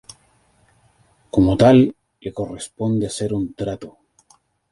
[1.29, 3.99] Como tal, le corresponde hacer un trato.